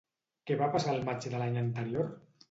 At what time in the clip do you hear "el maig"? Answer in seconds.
0.99-1.27